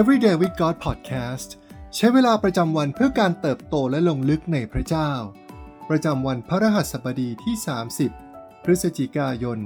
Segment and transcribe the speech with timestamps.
[0.00, 1.48] Everyday with God Podcast
[1.94, 5.10] ใช้เวลาประจำวันเพื่อการเติบโตและลงลึกในพระเจ้า
[5.88, 7.54] ประจำวันพระรหัสบดีที่
[8.10, 9.58] 30 พฤศจิกายน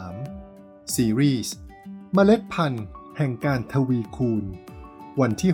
[0.00, 1.54] 2023 ซีรีส์
[2.14, 2.86] เมล็ดพันธุ์
[3.16, 4.44] แห่งการทวีคูณ
[5.20, 5.52] วันที่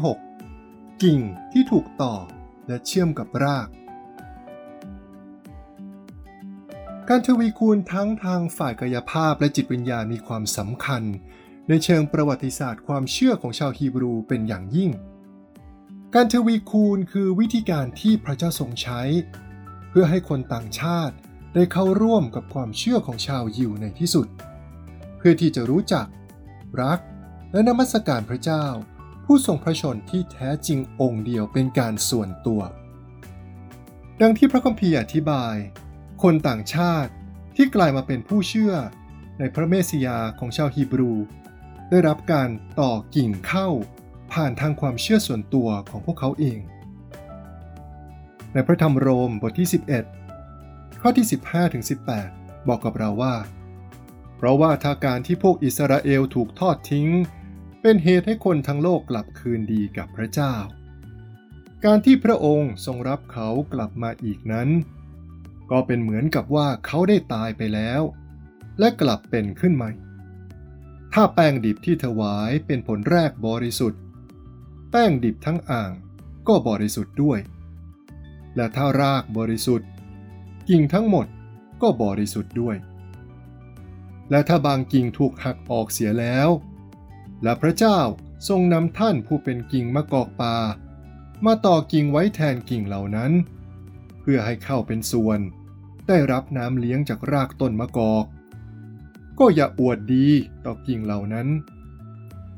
[0.55, 1.21] 6 กิ่ง
[1.53, 2.15] ที่ถูกต่อ
[2.67, 3.69] และเชื่อมกับราก
[7.09, 11.05] การทวีคูณทั้งทางฝ่ายกายภาพและจิตวิญญาณมีความสำคัญ
[11.69, 14.91] ในเชิงประวัติศาสตร์ความเชื่อของชาวฮีบรูเป็นอย่างยิ่ง
[16.15, 19.01] การทวีคูณคือวิธีการที่พระเจ้าทรงใช้
[19.91, 21.15] เพื่อให้คนต่างชาติ
[21.55, 24.27] ได้เข้าร่วมกับความเชื่อของชาวยิวในที่สุด
[25.17, 26.07] เพื่อที่จะรู้จัก
[26.83, 26.99] รัก
[27.53, 28.67] และนมัสการพระเจ้า
[29.25, 32.61] ผู้ทรงพระชนที่แท้จริงองค์เดียวเป็นการส่วนตัว
[34.21, 35.57] ดังที่พระคัมภีร์อธิบาย
[36.23, 37.13] คนต่างชาติ
[37.57, 38.75] ที่กลายมาเป็นผู้เชื่อ
[39.39, 41.13] ในพระเมสสิยาของชาวฮีบรู
[41.91, 42.49] ได้รับการ
[42.81, 43.69] ต่อกิ่งเข้า
[44.33, 46.61] ผ่านทางความเชื่อส่วนตัวของพวกเขาเอง
[48.53, 49.69] ในพระธรรมโรมบทที่
[50.35, 51.85] 11 ข้อที่ 15ถึง
[52.27, 53.35] 18 บอกกับเราว่า
[54.37, 57.09] เพราะว่าถ้าการที่พวกอิสราเอลถูกทอดทิ้ง
[57.83, 60.55] เป็นเหตุให้คนทั้งโลกกลับคืนดีกับพระเจ้า
[61.85, 64.69] การที่พระองค์ทรงรับเขากลับมาอีกนั้น
[65.71, 68.03] ก็เป็นเหมือนกับว่าเขาได้ตายไปแล้ว
[68.79, 69.91] และกลับเป็นขึ้นใหม่
[71.19, 74.01] ถ้าแป้งดิบที่ถวายเป็นผลแรกบริสุทธิ์
[74.91, 75.93] แป้งดิบทั้งอ่าง
[76.49, 77.39] ก็บริสุทธิ์ด้วย
[78.57, 79.89] และถ้ารากบริสุทธิ์
[80.69, 81.27] กิ่งทั้งหมด
[81.83, 82.77] ก็บริสุทธิ์ด้วย
[84.31, 86.49] และถ้าบางกิ่งถูกหักออกเสียแล้ว
[87.43, 87.99] และพระเจ้า
[88.49, 90.57] ทรงนำท่านผู้เป็นกิ่งมะกอกปา
[91.47, 93.33] มาต่อกิ่งไว้แทนกิ่งเหล่านั้น
[94.21, 95.41] เพื่อให้เข้าเป็นส่วน
[96.09, 98.27] ได้รับน้ำเลี้ยงจากรากต้นมะกอก
[99.39, 100.27] ก็อย่าอวดดี
[100.65, 101.49] ต่อกิ่งเหล่านั้น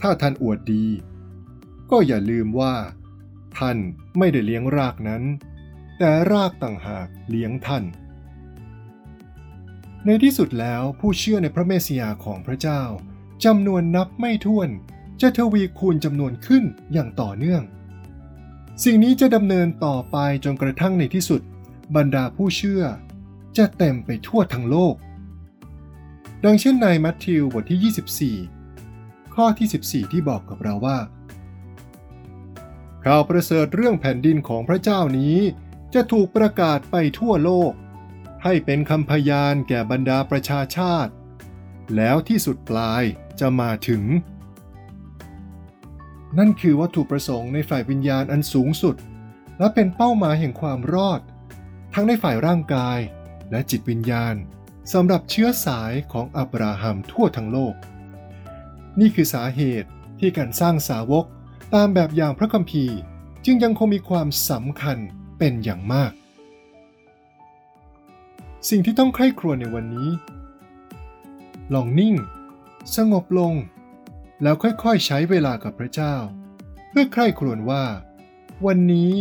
[0.00, 0.84] ถ้าท่านอวดดี
[1.90, 2.74] ก็อย่าลืมว่า
[3.58, 3.76] ท่าน
[4.18, 5.22] ไม่ได้เลี้ยงรากนั้น
[5.98, 7.84] แต่รากต่างหากเลี้ยงท่าน
[10.04, 12.82] ในที่สุดแล้วผู้เชื่อในพระเมสสิยาของพระเจ้า
[13.44, 14.68] จำนวนนับไม่ถ้วน
[15.20, 17.62] จะทวีคูณจำนวนขึ้นอย่างต่อเนื่อง
[18.84, 21.40] สิ่งนี้จะดำเนินต่อไปจนกระทั่งในที่สุด
[21.96, 22.82] บรรดาผู้เชื่อ
[23.56, 24.94] จะเต็มไปทั่วทั้งโลก
[26.44, 30.98] ดังเช่นในมัทธิวบทที่ 24 ข้อที่ 14 ที่บอกกับเราว่า
[33.04, 35.36] ข่าวประเสริฐเรื่องแผ่นดินของพระเจ้านี้
[35.94, 37.72] จะถูกประกาศไปทั่วโลก
[38.44, 41.12] ให้เป็นคำพยานแก่บรรดาประชาชาติ
[41.96, 43.02] แล้วที่สุดปลาย
[43.40, 44.02] จะมาถึง
[46.38, 48.96] นั่นคือวัตถุประสงค์ในฝ่ายวิญญาณอันสูงสุด
[49.58, 51.20] และเป็นเป้าหมายแห่งความรอด
[51.94, 52.98] ทั้งในฝ่ายร่างกาย
[53.50, 54.34] และจิตวิญญาณ
[54.92, 57.74] สำหรับเชื้อสายของอับราฮัมทั่วทั้งโลก
[59.00, 61.24] นี่คือสาเหตุที่การสร้างสาวก
[61.74, 62.96] ตามแบบอย่างพระคัมภีร์
[63.44, 64.98] จึงยังคงมีความสำคัญ
[65.38, 66.12] เป็นอย่างมาก
[68.68, 70.10] สิ่งที่ต้องใคร่ครวญในวันนี้
[71.74, 72.14] ลองนิ่ง
[72.96, 73.54] สงบลง
[74.42, 76.14] แล้วค่อยๆใช้เวลากับพระเจ้า
[76.88, 77.84] เพื่อใคร่ครวญว่า
[78.66, 79.12] วันนี้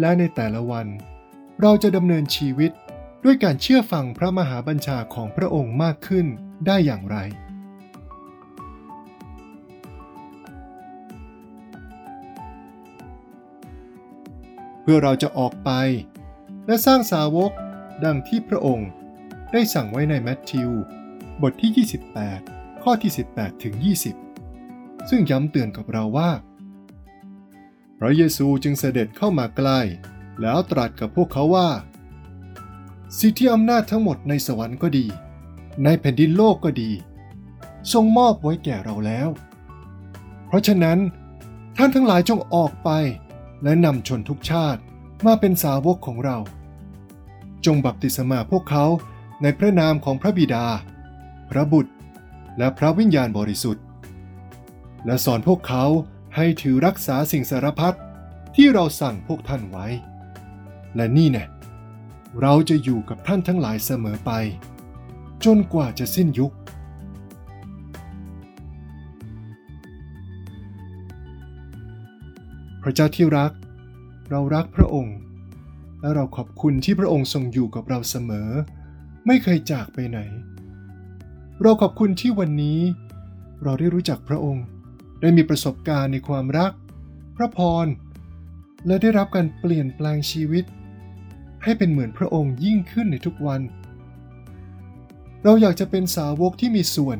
[0.00, 0.86] และในแต่ละวัน
[1.60, 2.70] เราจะดำเนินชีวิต
[3.28, 6.26] ด้วยการเชื่อฟังพระมหาบัญชาของพระองค์มากขึ้น
[6.66, 7.16] ได้อย่างไร
[14.82, 15.70] เพื่อเราจะออกไป
[16.66, 17.52] และสร้างสาวก
[18.04, 18.90] ดังที่พระองค์
[19.52, 20.70] ได้สั่งไว้ในแมทธิว
[21.42, 21.86] บทที่
[22.32, 23.74] 28 ข้อที่ 18 ถึง
[24.42, 26.30] 20 ซึ่งย้ำเตือนกับเราว่า
[27.98, 29.80] พระเยซูจึงเสด็จเข้ามาใกล้
[30.40, 31.70] แล้วตรัสกับพวกเขาว่า
[33.20, 35.06] สิทธิอำนาจทั้งหมดในสวรรค์ก็ดี
[35.84, 36.90] ในแผ่นดินโลกก็ดี
[37.92, 39.28] ทรงมอบไว้แก่เราแล้ว
[40.46, 40.98] เพราะฉะนั้น
[41.76, 42.90] ท่านทั้งหลายจงออกไป
[43.62, 44.80] และนำชนทุกชาติ
[45.26, 46.38] มาเป็นสาวกของเรา
[47.66, 48.84] จงบัพติศมาพวกเขา
[49.42, 50.66] ในพระนามของพระบิดา
[51.50, 51.92] พระบุตร
[52.58, 53.84] และพระวิญญาณบริสุทธิ์
[55.06, 55.84] และสอนพวกเขา
[56.36, 57.96] ให้ถือรักษาสิ่งสารพัด
[58.56, 59.86] ที่เราสั่งพวกท่านไว้
[60.96, 61.44] และนี่แน่
[62.42, 64.30] เราจะอยู่กับท่านทั้งหลายเสมอไป
[65.44, 66.52] จนกว่าจะสิ้นยุค
[72.82, 73.52] พระเจ้าที่รัก
[74.30, 75.16] เรารักพระองค์
[76.00, 78.48] และเราขอบคุณที่พระองค์ทรงอยู่กับเราเสมอ
[79.26, 80.18] ไม่เคยจากไปไหน
[81.62, 82.80] เราขอบคุณที่วันนี้
[83.62, 84.64] เราได้รู้จักพระองค์
[85.20, 86.72] ได้มีประสบการณ์ในความรัก
[87.36, 87.86] พระพร
[88.86, 90.64] และได้รับการเปลี่ยนแปลงชีวิต
[91.64, 93.60] ให้เป็นเหมือนพระองค์ยิ่งขึ้นในทุกวัน
[95.44, 97.18] เราอยากจะเป็นสาวกที่มีส่วน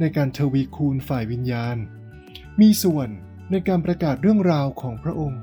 [0.00, 1.76] ในการทวีคูณฝ่ายวิญญาณ
[2.60, 3.08] มีส่วน
[3.50, 5.40] ในการประกาศเรื่องราวของพระองค์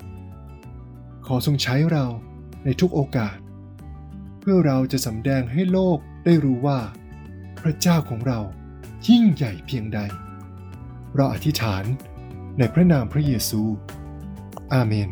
[1.25, 2.05] ขอทรงใช้เรา
[2.65, 3.37] ในทุกโอกาส
[4.39, 6.79] เพื่อเราจะสำแดงให้โลกได้รู้ว่า
[7.59, 8.39] พระเจ้าของเรา
[9.07, 9.99] ยิ่งใหญ่เพียงใด
[11.15, 11.83] เราอธิษฐาน
[12.57, 13.61] ในพระนามพระเยซู
[14.73, 15.09] อาเมน